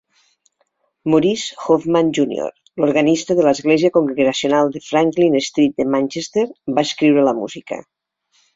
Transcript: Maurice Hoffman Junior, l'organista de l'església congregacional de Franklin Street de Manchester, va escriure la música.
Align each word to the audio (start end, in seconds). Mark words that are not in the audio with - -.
Maurice 1.13 1.51
Hoffman 1.65 2.09
Junior, 2.19 2.55
l'organista 2.83 3.37
de 3.41 3.45
l'església 3.49 3.93
congregacional 3.99 4.75
de 4.79 4.83
Franklin 4.89 5.39
Street 5.51 5.79
de 5.83 5.89
Manchester, 5.99 6.49
va 6.81 6.89
escriure 6.91 7.31
la 7.31 7.39
música. 7.45 7.83